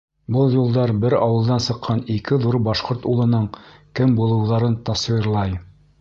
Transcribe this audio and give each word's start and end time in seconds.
Был 0.35 0.53
юлдар 0.53 0.93
бер 1.03 1.15
ауылдан 1.17 1.61
сыҡҡан 1.65 2.01
ике 2.15 2.39
ҙур 2.45 2.57
башҡорт 2.69 3.07
улының 3.13 3.45
кем 4.01 4.17
булыуҙарын 4.21 4.79
тасуирлай. 4.89 5.55